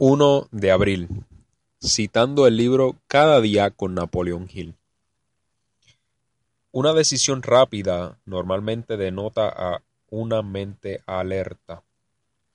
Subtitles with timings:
[0.00, 1.08] 1 de abril,
[1.82, 4.76] citando el libro Cada día con Napoleón Hill.
[6.70, 11.82] Una decisión rápida normalmente denota a una mente alerta.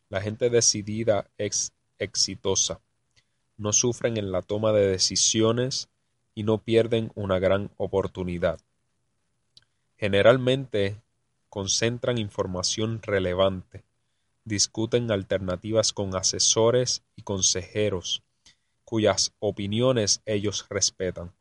[0.08, 2.80] La gente decidida es exitosa.
[3.58, 5.90] No sufren en la toma de decisiones
[6.34, 8.62] y no pierden una gran oportunidad.
[9.98, 10.96] Generalmente
[11.50, 13.84] concentran información relevante
[14.46, 18.24] discuten alternativas con asesores y consejeros
[18.86, 21.31] cuyas opiniones ellos respetan,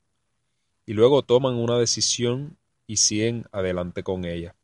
[0.87, 4.55] y luego toman una decisión y siguen adelante con ella.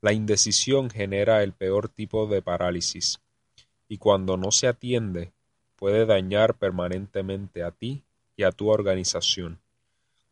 [0.00, 3.20] La indecisión genera el peor tipo de parálisis,
[3.88, 5.32] y cuando no se atiende
[5.76, 8.04] puede dañar permanentemente a ti
[8.36, 9.60] y a tu organización.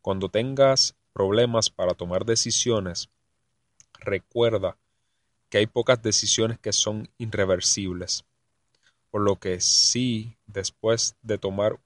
[0.01, 3.09] Cuando tengas problemas para tomar decisiones,
[3.99, 4.77] recuerda
[5.53, 8.25] que hay pocas decisiones que son irreversibles,
[9.11, 11.79] por lo que si después de tomar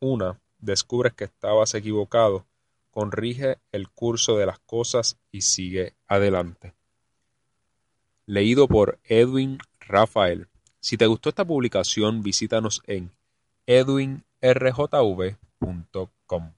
[0.00, 2.48] una descubres que estabas equivocado,
[2.90, 6.74] corrige el curso de las cosas y sigue adelante.
[8.24, 10.48] Leído por Edwin Rafael.
[10.80, 13.12] Si te gustó esta publicación, visítanos en
[13.66, 16.55] edwinrjv.com.